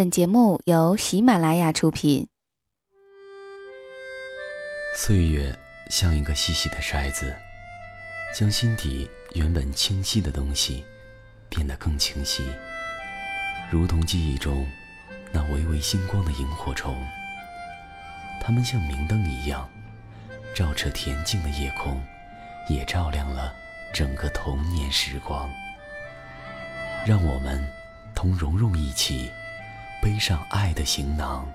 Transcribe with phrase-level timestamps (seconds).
[0.00, 2.26] 本节目由喜马拉雅出品。
[4.96, 5.54] 岁月
[5.90, 7.36] 像一个细细的筛子，
[8.34, 10.86] 将心底原本清晰的东西
[11.50, 12.42] 变得更清晰，
[13.70, 14.66] 如同记忆中
[15.32, 16.96] 那微微星光的萤火虫。
[18.40, 19.68] 它们像明灯一样，
[20.54, 22.02] 照彻恬静的夜空，
[22.70, 23.52] 也照亮了
[23.92, 25.46] 整个童年时光。
[27.06, 27.62] 让我们
[28.14, 29.30] 同蓉蓉一起
[30.00, 31.46] 背上爱的行囊，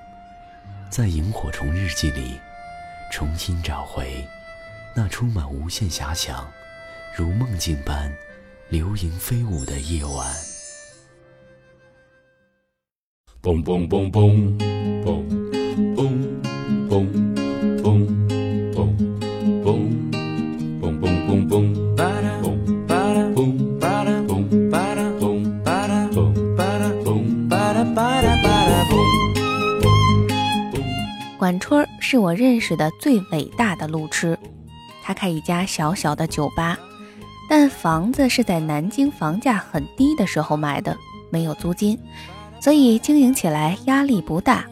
[0.90, 2.40] 在萤火虫日记里
[3.12, 4.24] 重新找回
[4.96, 6.48] 那充满无限遐想、
[7.16, 8.14] 如梦境般
[8.70, 10.34] 流萤飞舞的夜晚。
[13.42, 14.58] 嘣嘣嘣嘣
[15.04, 15.24] 嘣
[15.96, 17.25] 嘣嘣
[31.56, 34.38] 管春是我认识的最伟大的路痴，
[35.02, 36.78] 他开一家小小的酒吧，
[37.50, 40.98] 但房子是在南京房价很低的时候买的，
[41.30, 41.98] 没有租金，
[42.60, 44.66] 所以经营起来压力不大。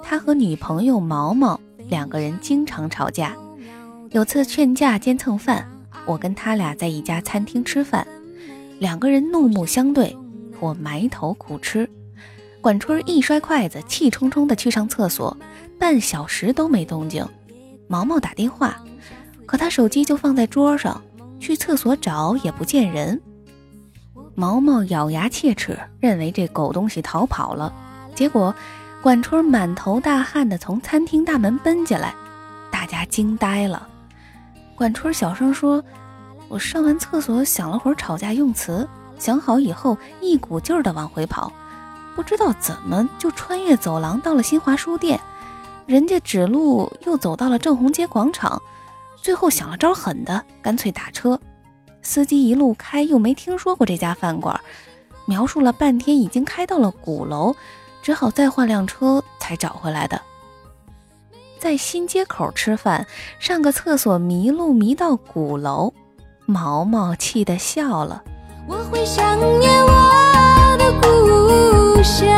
[0.00, 1.58] 他和女朋友毛毛
[1.88, 3.34] 两个人经常吵架，
[4.12, 5.68] 有次劝架兼蹭饭，
[6.06, 8.06] 我跟他俩在一家餐厅吃饭，
[8.78, 10.16] 两个人怒目相对，
[10.60, 11.90] 我埋头苦吃，
[12.60, 15.36] 管春一摔筷子，气冲冲地去上厕所。
[15.78, 17.26] 半小时都没动静，
[17.86, 18.76] 毛毛打电话，
[19.46, 21.00] 可他手机就放在桌上，
[21.38, 23.20] 去厕所找也不见人。
[24.34, 27.72] 毛毛咬牙切齿，认为这狗东西逃跑了。
[28.14, 28.52] 结果，
[29.00, 32.12] 管春满头大汗的从餐厅大门奔进来，
[32.70, 33.86] 大家惊呆了。
[34.74, 35.82] 管春小声说
[36.48, 41.52] ：“我上完厕所想了会儿吵架用词，想好以后一股劲儿的往回跑，
[42.16, 45.20] 不知道怎么就穿越走廊到了新华书店。”
[45.88, 48.60] 人家指路又走到了正红街广场，
[49.22, 51.40] 最后想了招狠的，干脆打车。
[52.02, 54.60] 司机一路开又没听说过这家饭馆，
[55.24, 57.56] 描述了半天，已经开到了鼓楼，
[58.02, 60.20] 只好再换辆车才找回来的。
[61.58, 63.06] 在新街口吃饭，
[63.38, 65.94] 上个厕所迷路迷到鼓楼，
[66.44, 68.22] 毛毛气得笑了。
[68.66, 72.28] 我会想念我的故乡。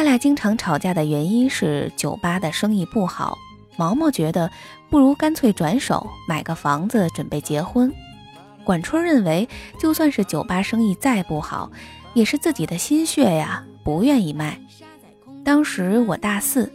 [0.00, 3.36] 他俩经常吵架的原因是酒吧的生意不好。
[3.76, 4.50] 毛毛觉得
[4.88, 7.92] 不如干脆转手买个房子准备结婚。
[8.64, 9.46] 管春认为
[9.78, 11.70] 就算是酒吧生意再不好，
[12.14, 14.58] 也是自己的心血呀，不愿意卖。
[15.44, 16.72] 当时我大四，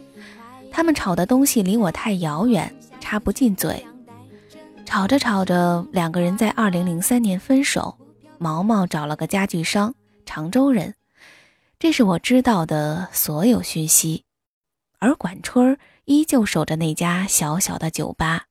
[0.70, 3.84] 他们吵的东西离我太遥远，插不进嘴。
[4.84, 7.92] 吵着吵着，两个人在二零零三年分手。
[8.38, 9.92] 毛毛找了个家具商，
[10.24, 10.94] 常州人。
[11.78, 14.24] 这是我知道的所有讯息，
[14.98, 18.44] 而管春儿依旧守着那家小小的酒吧。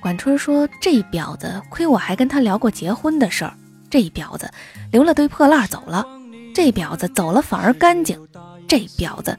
[0.00, 3.56] 管春说：“这婊子，亏我还跟他聊过结婚的事儿。
[3.88, 4.50] 这婊子
[4.90, 6.04] 留了堆破烂走了，
[6.52, 8.20] 这婊子走了反而干净，
[8.66, 9.38] 这婊子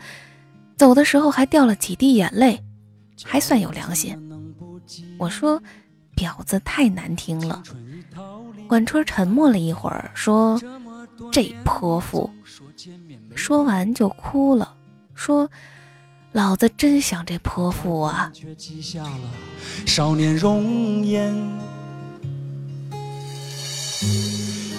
[0.77, 2.63] 走的时候还掉了几滴眼泪，
[3.25, 4.17] 还算有良心。”
[5.19, 5.61] 我说
[6.15, 7.61] ：“婊子太难听了。”
[8.67, 10.61] 管春沉默了一会儿，说
[11.31, 12.29] ：“这泼妇。”
[13.33, 14.75] 说完就哭了，
[15.15, 15.49] 说
[16.31, 18.31] ：“老子真想这泼妇啊！”
[19.85, 21.33] 少年容颜，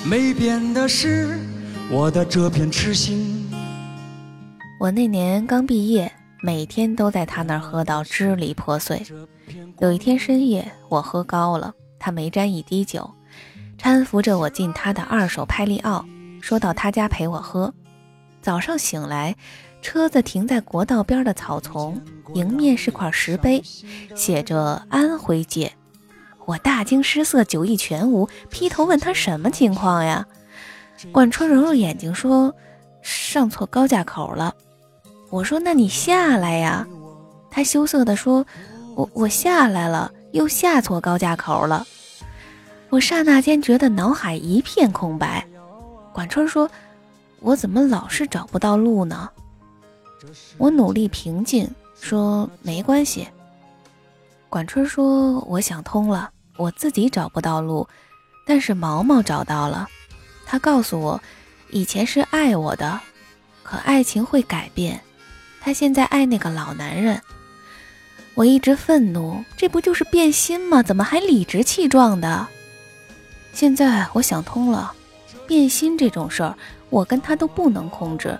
[0.04, 1.38] 没变的是
[1.90, 3.50] 我的这片痴心。
[4.80, 9.02] 我那年刚毕业，每天都在他那儿喝到支离破碎。
[9.80, 13.10] 有一天深夜，我喝高了，他没沾一滴酒。
[13.80, 16.04] 搀扶着我进他的二手派利奥，
[16.40, 17.72] 说到他家陪我喝。
[18.42, 19.36] 早上醒来，
[19.80, 22.00] 车子停在国道边的草丛，
[22.34, 23.62] 迎面是块石碑，
[24.14, 25.72] 写着“安徽界”。
[26.44, 30.26] 我大惊失色，酒意全无，劈头问他什么情况呀？
[31.12, 32.54] 管春揉揉眼睛说
[33.02, 34.54] ：“上错高架口了。”
[35.30, 36.86] 我说：“那你下来呀？”
[37.50, 38.44] 他羞涩地说
[38.96, 41.86] ：“我我下来了，又下错高架口了。”
[42.90, 45.46] 我刹那间觉得脑海一片空白。
[46.12, 46.68] 管春说
[47.40, 49.28] ：“我怎么老是找不到路呢？”
[50.58, 51.70] 我努力平静
[52.00, 53.28] 说：“没关系。”
[54.48, 57.86] 管春说：“我想通了，我自己找不到路，
[58.46, 59.86] 但是毛毛找到了。
[60.46, 61.20] 他告诉我，
[61.70, 62.98] 以前是爱我的，
[63.62, 65.00] 可爱情会改变。
[65.60, 67.20] 他现在爱那个老男人。”
[68.34, 70.82] 我一直愤怒，这不就是变心吗？
[70.82, 72.48] 怎么还理直气壮的？
[73.58, 74.92] 现在我想通了，
[75.44, 76.54] 变心这种事儿，
[76.90, 78.38] 我跟他都不能控制。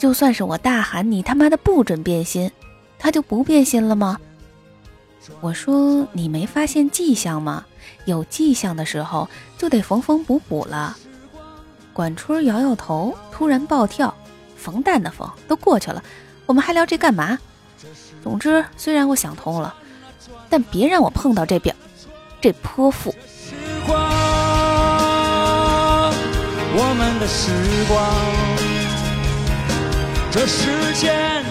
[0.00, 2.50] 就算是我大喊你他妈的不准变心，
[2.98, 4.18] 他就不变心了吗？
[5.40, 7.64] 我说你没发现迹象吗？
[8.04, 10.96] 有迹象的时候就得缝缝补补了。
[11.92, 14.12] 管春摇摇头，突然暴跳
[14.58, 16.02] ：“缝蛋的缝都过去了，
[16.46, 17.38] 我们还聊这干嘛？”
[18.24, 19.72] 总之，虽然我想通了，
[20.50, 21.72] 但别让我碰到这表，
[22.40, 23.14] 这泼妇。
[27.30, 27.52] 时
[27.86, 28.10] 光，
[30.30, 31.44] 这时间，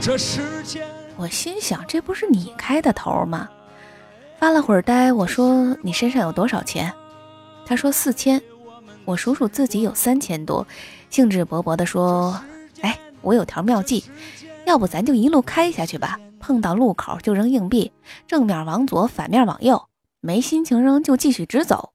[0.00, 0.86] 这时间。
[1.16, 3.48] 我心想，这不是你开的头吗？
[4.38, 6.92] 发了会儿呆，我说：“你身上有多少钱？”
[7.66, 8.40] 他说：“四千。”
[9.04, 10.64] 我数数自己有三千多，
[11.10, 12.40] 兴致勃勃地说
[12.82, 14.04] ：“哎，我有条妙计。”
[14.64, 17.90] 要不咱就一路开下去吧，碰到路口就扔硬币，
[18.28, 19.88] 正面往左，反面往右。
[20.20, 21.90] 没心情扔就继续直走。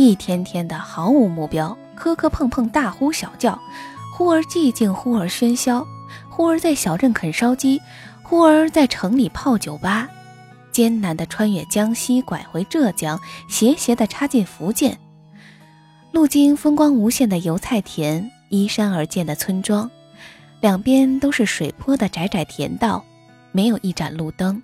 [0.00, 3.60] 一天天的毫无目标，磕磕碰碰，大呼小叫，
[4.16, 5.84] 忽而寂静，忽而喧嚣，
[6.30, 7.82] 忽而在小镇啃烧鸡，
[8.22, 10.08] 忽而在城里泡酒吧，
[10.70, 13.18] 艰难的穿越江西，拐回浙江，
[13.48, 14.96] 斜斜的插进福建，
[16.12, 18.30] 路经风光无限的油菜田。
[18.50, 19.90] 依山而建的村庄，
[20.60, 23.04] 两边都是水坡的窄窄田道，
[23.50, 24.62] 没有一盏路灯。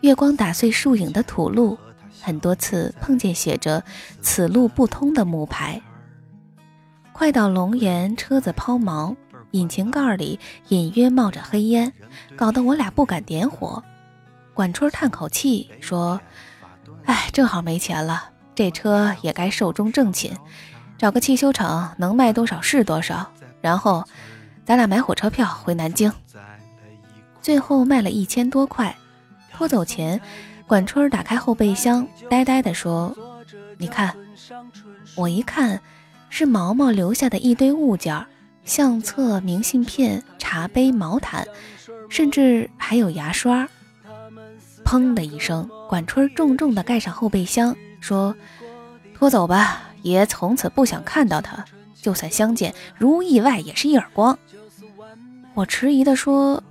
[0.00, 1.78] 月光打碎树影的土路，
[2.24, 3.84] 很多次碰见写着
[4.22, 5.78] “此路不通”的木牌。
[7.12, 9.14] 快到龙岩，车子抛锚，
[9.50, 11.92] 引擎盖里隐约冒着黑烟，
[12.34, 13.84] 搞得我俩不敢点火。
[14.54, 16.18] 管春叹口气说
[17.04, 20.34] ：“哎，正好没钱了，这车也该寿终正寝。”
[20.96, 23.30] 找个汽修厂，能卖多少是多少，
[23.60, 24.02] 然后
[24.64, 26.10] 咱俩买火车票回南京。
[27.42, 28.96] 最后卖了一千多块。
[29.52, 30.20] 拖走前，
[30.66, 33.16] 管春打开后备箱，呆呆地说
[33.78, 34.14] ：“你看。”
[35.16, 35.80] 我一看，
[36.28, 38.26] 是毛毛留下的一堆物件：
[38.64, 41.46] 相册、明信片、茶杯、毛毯，
[42.08, 43.68] 甚至还有牙刷。
[44.84, 48.34] 砰的一声，管春重重地盖上后备箱，说
[49.14, 51.64] ：“拖走吧。”爷从此不想看到他，
[52.02, 54.38] 就算相见，如意外也是一耳光。
[55.54, 56.62] 我迟疑地说：“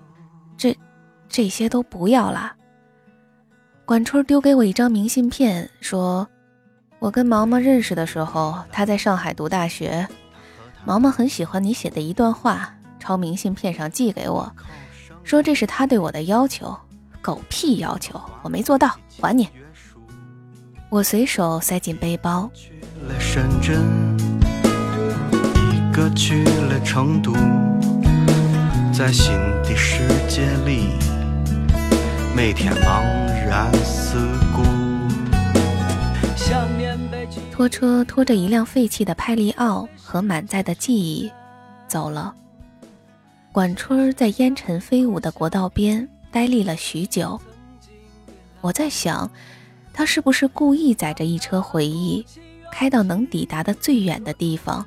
[0.57, 0.78] 这，
[1.30, 2.56] 这些都不要了。”
[3.85, 6.25] 管春丢给我一张明信片，说
[7.00, 10.07] ：“我跟毛毛认识的时候，他在上海读大学。
[10.85, 14.50] 毛毛很喜欢你写的一段话，抄明信片上寄给我，
[15.25, 16.74] 说这是他对我的要求。
[17.21, 19.50] 狗屁要求，我没做到，还你。”
[20.89, 22.50] 我随手塞进背包。
[22.53, 22.71] 去
[23.06, 23.81] 了深圳，
[25.74, 27.33] 一个去了成都，
[28.94, 29.33] 在新
[29.63, 30.89] 的世界里，
[32.36, 33.03] 每天茫
[33.48, 34.18] 然四
[34.56, 34.63] 顾。
[37.51, 41.31] 拖车拖着一辆废弃的派利奥和满载的记忆
[41.88, 42.34] 走了。
[43.51, 47.40] 管春儿在烟尘飞舞的国道边呆立了许久。
[48.62, 49.30] 我在想，
[49.94, 52.25] 他是不是故意载着一车回忆？
[52.72, 54.84] 开到能抵达的最远的地方，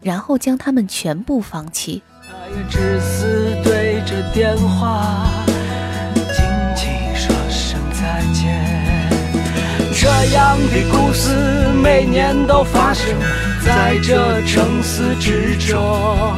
[0.00, 2.02] 然后将他们全部放弃。
[2.70, 5.26] 只死对着电话
[10.26, 11.30] 样的故事
[11.82, 13.06] 每年都发生
[13.64, 16.36] 在这城市之中。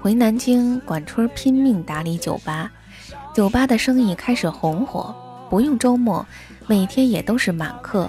[0.00, 2.70] 回南京，管春拼命打理酒吧，
[3.34, 5.14] 酒吧的生意开始红火，
[5.50, 6.24] 不用周末，
[6.66, 8.08] 每天也都是满客。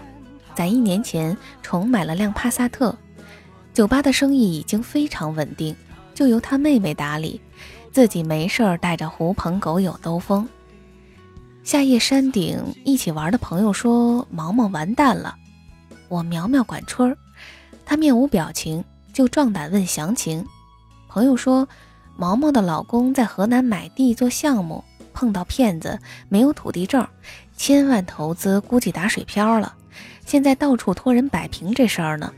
[0.54, 2.96] 在一年前重买了辆帕萨特，
[3.74, 5.76] 酒吧的生意已经非常稳定，
[6.14, 7.42] 就由他妹妹打理，
[7.92, 10.48] 自己没事儿带着狐朋狗友兜风。
[11.68, 15.36] 夏夜山顶一起玩的朋友说毛毛完蛋了，
[16.08, 17.18] 我苗苗管春儿，
[17.86, 18.82] 他面无表情，
[19.12, 20.48] 就壮胆问详情。
[21.10, 21.68] 朋友说
[22.16, 24.82] 毛毛的老公在河南买地做项目，
[25.12, 27.06] 碰到骗子，没有土地证，
[27.58, 29.76] 千万投资估计打水漂了。
[30.26, 32.34] 现在到处托人摆平这事儿呢。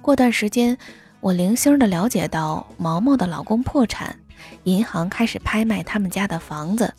[0.00, 0.78] 过段时间，
[1.18, 4.16] 我零星的了解到毛毛的老公破产，
[4.62, 6.94] 银行开始拍卖他们家的房子。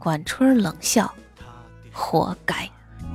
[0.00, 1.12] 管春冷笑
[1.92, 2.66] ：“活该。”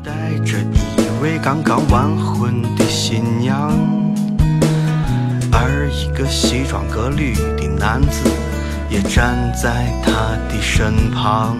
[0.05, 0.13] 带
[0.45, 3.71] 着一位刚刚完婚的新娘，
[5.51, 8.29] 而一个西装革履的男子
[8.87, 11.57] 也站在他的身旁。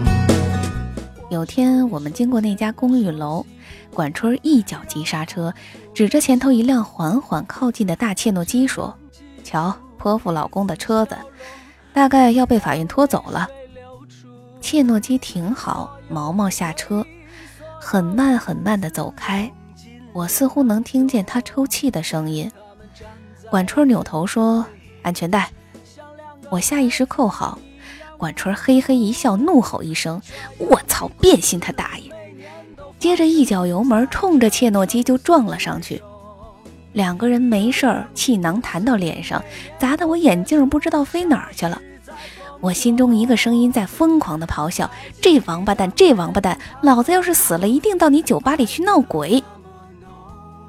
[1.32, 3.44] 有天，我们经过那家公寓楼。
[3.92, 5.52] 管春一脚急刹车，
[5.92, 8.96] 指着前头一辆缓缓靠近的大切诺基说
[9.44, 11.18] ：“瞧，泼妇老公的车子。”
[11.94, 13.48] 大概要被法院拖走了。
[14.66, 17.06] 切诺基停好，毛毛下车，
[17.80, 19.52] 很慢很慢地走开。
[20.12, 22.52] 我似乎能听见他抽泣的声音。
[23.52, 24.66] 管春扭头说
[25.04, 25.52] ：“安全带。”
[26.50, 27.60] 我下意识扣好。
[28.18, 30.20] 管春嘿嘿一笑，怒吼一声
[30.58, 31.08] ：“我操！
[31.22, 32.12] 变心他大爷！”
[32.98, 36.02] 接着一脚油门，冲着切诺基就撞了上去。
[36.94, 39.44] 两个人没事儿，气囊弹到脸上，
[39.78, 41.80] 砸得我眼镜不知道飞哪儿去了。
[42.66, 44.90] 我心中一个声音在疯狂的咆哮
[45.22, 46.58] ：“这王八蛋，这王八蛋！
[46.82, 49.44] 老子要是死了，一定到你酒吧里去闹鬼！”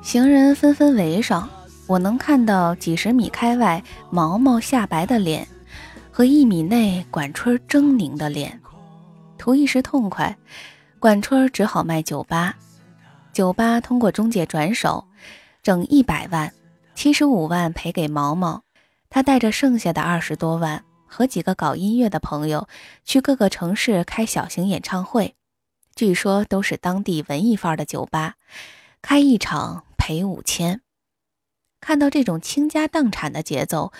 [0.05, 1.49] 行人纷纷围上，
[1.87, 5.49] 我能看到几十米开外毛毛下白的脸，
[6.13, 8.61] 和一米内管春狰狞的脸。
[9.39, 10.37] 图一时痛快，
[10.99, 12.57] 管春只好卖酒吧。
[13.33, 15.03] 酒吧通过中介转手，
[15.63, 16.53] 整一百万，
[16.95, 18.61] 七十五万赔给毛毛，
[19.09, 20.83] 他带着剩下的二十多万。
[21.07, 22.69] 和几个搞音乐的朋友
[23.05, 25.35] 去各个城市开小型演唱会，
[25.95, 28.35] 据说都是当地文艺范儿的酒吧，
[29.01, 30.83] 开一场赔五千。
[31.81, 33.93] 看到这种倾家荡产的节奏，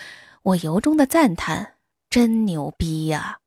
[0.43, 1.73] 我由衷的赞叹：
[2.09, 3.39] 真牛逼呀！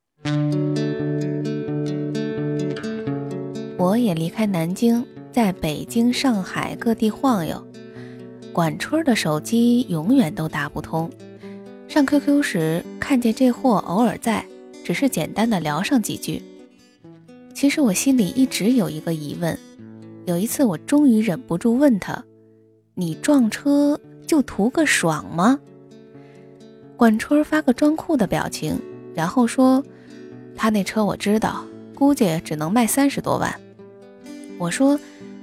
[3.76, 7.66] 我也离开南京，在北京、上海各地晃悠。
[8.52, 11.10] 管春的手机永远都打不通。
[11.90, 14.46] 上 QQ 时看见这货偶尔在，
[14.84, 16.40] 只是简单的聊上几句。
[17.52, 19.58] 其实我心里一直有一个疑问，
[20.24, 22.24] 有一次我终于忍不住问他
[22.94, 25.58] ：“你撞车就图个爽吗？”
[26.96, 28.80] 管春发个装酷的表情，
[29.12, 29.84] 然后说
[30.54, 31.64] ：“他那车我知道，
[31.96, 33.52] 估计只能卖三十多万。”
[34.58, 34.96] 我说：“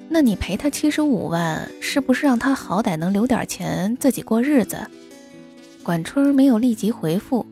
[0.08, 4.77] 那你赔他七十五万，是不是让他好歹能留点钱自己过日子？”
[5.88, 7.46] 管春没有立即回复，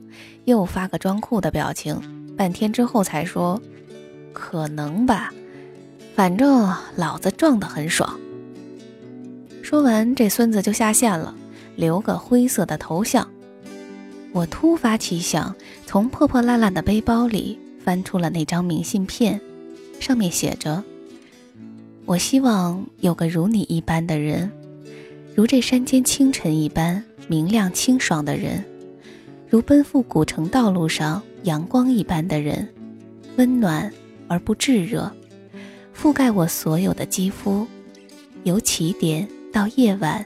[0.43, 1.97] 又发个装酷的表情，
[2.35, 3.61] 半天之后才说
[4.35, 5.33] ：“可能吧，
[6.17, 8.19] 反正老子撞得很爽。”
[9.63, 11.33] 说完，这孙子就下线了，
[11.77, 13.25] 留个灰色的头像。
[14.33, 19.39] 我突发奇想，从破破烂烂的背包里翻出了那张明信片，
[20.01, 20.83] 上面写着
[22.05, 24.51] ：“我希望有个如你一般的人，
[25.35, 28.63] 如这山间清晨一般。”明亮清爽的人，
[29.49, 32.71] 如奔赴古城道路上阳光一般的人，
[33.35, 33.91] 温暖
[34.27, 35.11] 而不炙热，
[35.91, 37.65] 覆盖我所有的肌肤。
[38.43, 40.23] 由起点到夜晚，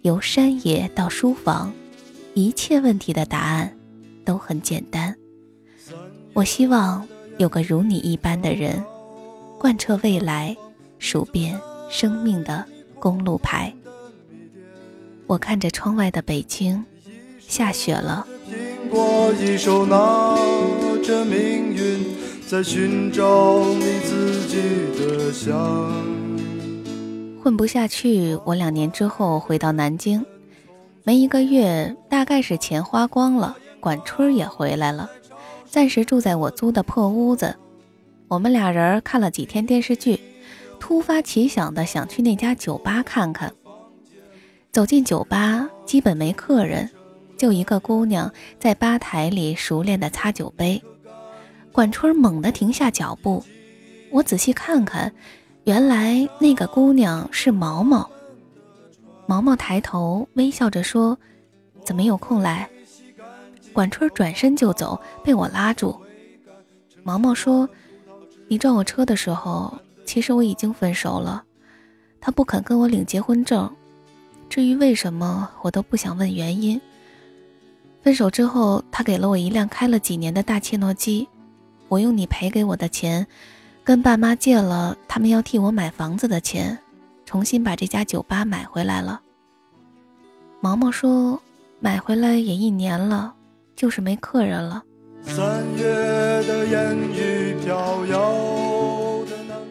[0.00, 1.72] 由山野到书房，
[2.34, 3.72] 一切问题的答案
[4.24, 5.14] 都很简单。
[6.32, 7.06] 我希望
[7.38, 8.84] 有个如你一般的人，
[9.60, 10.56] 贯彻未来，
[10.98, 11.56] 数遍
[11.88, 12.66] 生命的
[12.98, 13.72] 公路牌。
[15.32, 16.84] 我看着窗外的北京，
[17.40, 18.26] 下雪了。
[27.42, 30.22] 混不下去，我两年之后回到南京，
[31.02, 35.10] 没一个月，大概是钱花光了，管春也回来了，
[35.64, 37.56] 暂时住在我租的破屋子。
[38.28, 40.20] 我们俩人看了几天电视剧，
[40.78, 43.54] 突发奇想的想去那家酒吧看看。
[44.72, 46.88] 走进酒吧，基本没客人，
[47.36, 50.82] 就一个姑娘在吧台里熟练地擦酒杯。
[51.70, 53.44] 管春猛地停下脚步，
[54.10, 55.12] 我仔细看看，
[55.64, 58.10] 原来那个姑娘是毛毛。
[59.26, 61.18] 毛毛抬头微笑着说
[61.84, 62.66] ：“怎么有空来？”
[63.74, 66.00] 管春转身就走，被我拉住。
[67.02, 67.68] 毛毛说
[68.48, 71.44] ：“你撞我车的时候，其实我已经分手了，
[72.22, 73.70] 他不肯跟我领结婚证。”
[74.52, 76.78] 至于为什么，我都不想问原因。
[78.02, 81.26] 分手之后，他给了我一辆开了几年的大切诺基，
[81.88, 83.26] 我用你赔给我的钱，
[83.82, 86.78] 跟爸妈借了他们要替我买房子的钱，
[87.24, 89.22] 重新把这家酒吧买回来了。
[90.60, 91.40] 毛毛说，
[91.80, 93.32] 买回来也一年了，
[93.74, 94.84] 就是没客人了。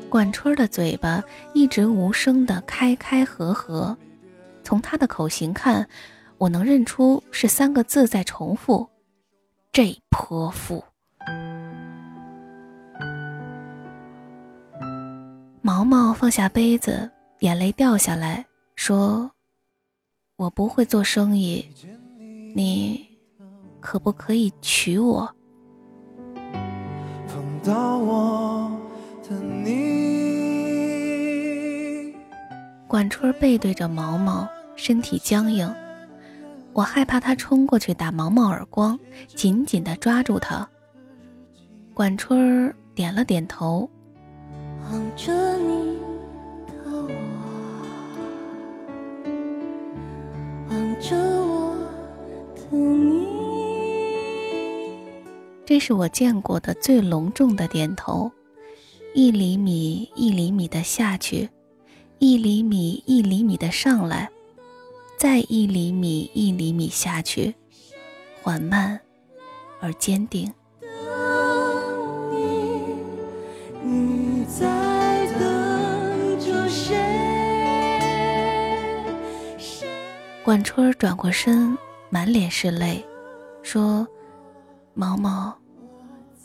[0.09, 1.23] 管春的嘴巴
[1.53, 3.95] 一直无声的开开合合。
[4.63, 5.87] 从他的口型看，
[6.37, 8.87] 我能认出是三个字在重复
[9.71, 10.83] ：“这泼妇。”
[15.61, 19.31] 毛毛放下杯子，眼泪掉下来，说
[20.37, 21.65] ：“我不会做生意，
[22.55, 23.07] 你
[23.79, 25.33] 可不可以娶我？”
[32.91, 34.45] 管春背对着毛毛。
[34.75, 35.73] 身体僵硬，
[36.73, 40.67] 我害怕他冲过去打毛毛耳光，紧紧地抓住他。
[41.93, 43.89] 管春儿点了点头。
[44.81, 45.99] 望着你
[46.67, 47.07] 的我，
[50.69, 51.77] 望着我
[52.55, 53.25] 的你。
[55.65, 58.29] 这是我见过的最隆重的点头，
[59.13, 61.49] 一厘米一厘米的下去，
[62.23, 64.29] 一厘米一厘米的上来，
[65.17, 67.51] 再一厘米一厘米下去，
[68.43, 69.01] 缓慢
[69.79, 70.53] 而坚定。
[80.43, 81.75] 管春儿转过身，
[82.11, 83.03] 满脸是泪，
[83.63, 84.07] 说
[84.93, 85.51] ：“毛毛，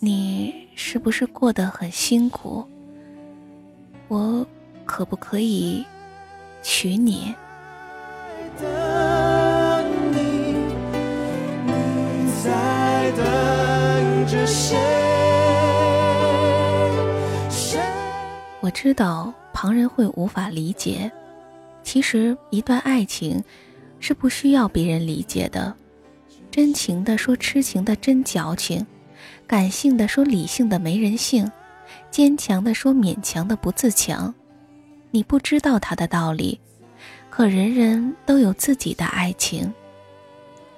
[0.00, 2.66] 你是不是过得很辛苦？
[4.08, 4.46] 我
[4.86, 5.84] 可不可以
[6.62, 7.34] 娶你？”
[18.60, 21.10] 我知道旁人会无法理解，
[21.82, 23.44] 其实一段爱情。
[23.98, 25.74] 是不需要别人理解的，
[26.50, 28.86] 真情的说痴情的真矫情，
[29.46, 31.50] 感性的说理性的没人性，
[32.10, 34.32] 坚强的说勉强的不自强。
[35.10, 36.60] 你不知道他的道理，
[37.30, 39.72] 可人人都有自己的爱情。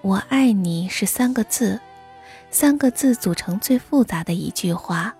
[0.00, 1.80] 我爱你是三个字，
[2.50, 5.14] 三个字组成最复杂的一句话。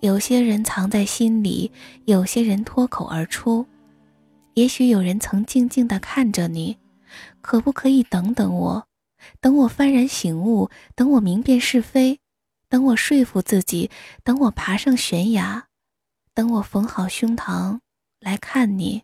[0.00, 1.70] 有些人藏在心里，
[2.04, 3.66] 有些人脱口而出。
[4.54, 6.78] 也许有人曾静静地看着你。
[7.40, 8.86] 可不可以等等我？
[9.40, 12.18] 等我幡然醒悟，等我明辨是非，
[12.68, 13.90] 等我说服自己，
[14.24, 15.66] 等我爬上悬崖，
[16.34, 17.78] 等我缝好胸膛
[18.24, 19.02] 来看你。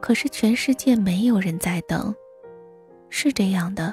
[0.00, 2.14] 可是全世界没有人在等，
[3.08, 3.92] 是这样的，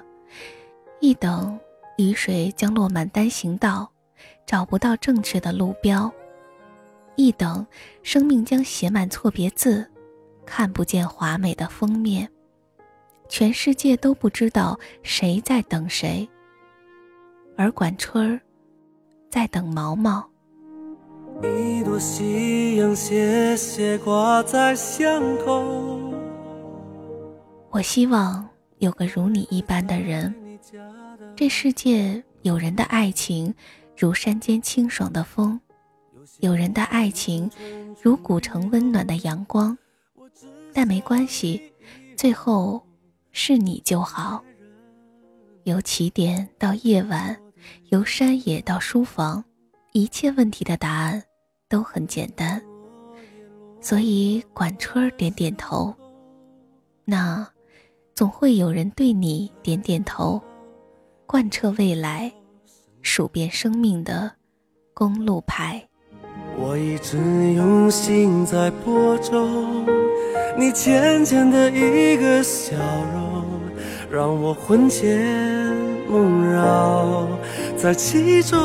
[0.99, 1.59] 一等
[1.97, 3.89] 雨水将落满单行道，
[4.45, 6.11] 找不到正确的路标。
[7.15, 7.65] 一等，
[8.03, 9.89] 生命将写满错别字，
[10.45, 12.29] 看不见华美的封面。
[13.29, 16.27] 全世界都不知道谁在等谁，
[17.57, 18.41] 而管春儿
[19.31, 20.29] 在等毛毛。
[21.41, 26.11] 一朵夕阳斜斜挂在巷口。
[27.69, 28.45] 我希望
[28.79, 30.35] 有个如你一般的人。
[31.33, 33.55] 这世界有人的爱情，
[33.97, 35.57] 如山间清爽的风。
[36.41, 37.49] 有人的爱情
[38.01, 39.77] 如古城温暖的阳光，
[40.73, 41.71] 但没关系，
[42.17, 42.85] 最后
[43.31, 44.43] 是你就好。
[45.63, 47.39] 由起点到夜晚，
[47.89, 49.43] 由山野到书房，
[49.93, 51.21] 一切问题的答案
[51.69, 52.61] 都很简单。
[53.79, 55.93] 所以管春点点头，
[57.03, 57.47] 那
[58.13, 60.41] 总会有人对你点点头，
[61.25, 62.31] 贯彻未来，
[63.01, 64.31] 数遍生命的
[64.93, 65.83] 公路牌。
[66.57, 67.17] 我一直
[67.53, 69.85] 用心在播种，
[70.57, 72.75] 你浅浅的一个笑
[73.13, 73.45] 容，
[74.11, 75.60] 让我魂牵
[76.11, 77.25] 梦绕
[77.77, 78.59] 在其中。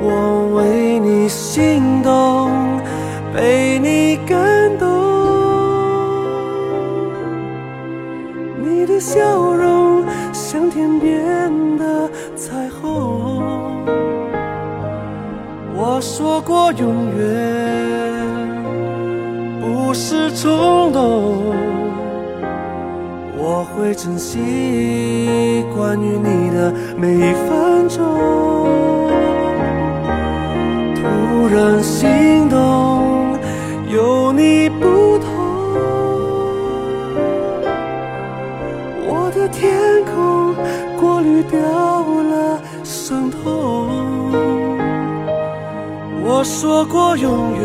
[0.00, 2.50] 我为你心动，
[3.34, 4.38] 被你感
[4.78, 4.88] 动，
[8.62, 9.20] 你的笑
[9.52, 13.42] 容像天边的彩虹。
[15.76, 18.26] 我说过永远
[19.60, 21.52] 不是冲动，
[23.78, 28.04] 会珍惜关于你的每一分钟。
[30.96, 33.38] 突然心动，
[33.88, 35.28] 有你不同，
[39.06, 40.56] 我的天空
[41.00, 43.38] 过滤掉了伤痛。
[46.24, 47.62] 我说过永远，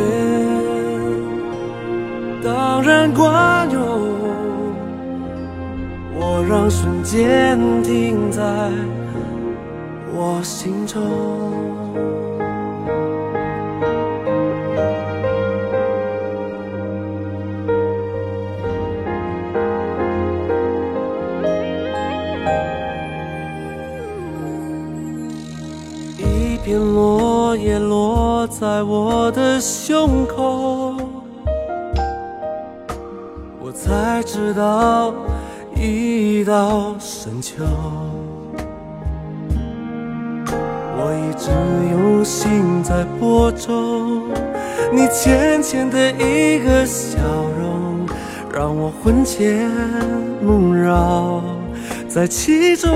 [2.44, 4.23] 当然管用。
[6.48, 8.42] 让瞬间停在
[10.14, 11.02] 我心中。
[26.18, 28.24] 一片落叶落。
[28.46, 30.96] 在我的胸口，
[33.60, 35.14] 我才知道
[35.84, 37.64] 一到深秋。
[40.96, 41.52] 我一直
[41.92, 44.30] 用心在播种，
[44.94, 47.18] 你浅浅的一个笑
[47.60, 48.08] 容，
[48.54, 49.70] 让我魂牵
[50.42, 51.44] 梦绕
[52.08, 52.90] 在其中。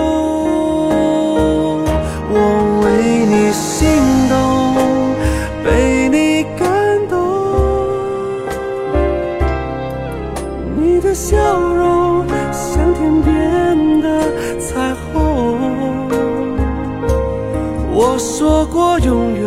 [2.30, 2.36] 我
[2.86, 3.90] 为你心
[4.30, 4.36] 动，
[5.66, 6.68] 被你感
[7.10, 7.18] 动。
[10.78, 11.36] 你的笑
[18.38, 19.42] 说过永远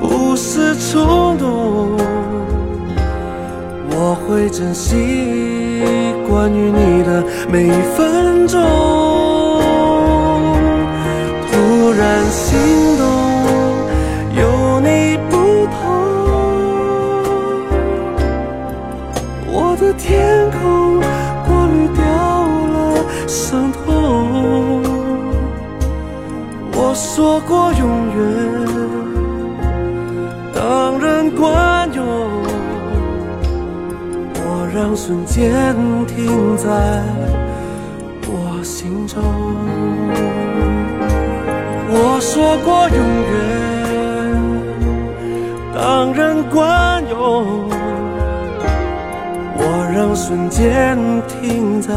[0.00, 0.22] 不。
[0.34, 1.96] 是冲动，
[3.90, 4.96] 我会珍惜
[6.26, 9.31] 关于你的每一分钟。
[26.92, 28.20] 我说过永远。
[30.54, 32.04] 当然管用，
[34.34, 35.74] 我让瞬间
[36.06, 36.68] 停在
[38.26, 39.22] 我心中。
[41.88, 42.98] 我说过永
[43.32, 43.40] 远，
[45.74, 47.16] 当人管用，
[49.56, 49.62] 我
[49.94, 51.94] 让瞬间停在